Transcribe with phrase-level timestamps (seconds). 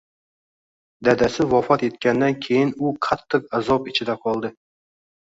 [1.07, 4.57] Dadasi vafot etgandan keyin u qattiq azob ichida qoldi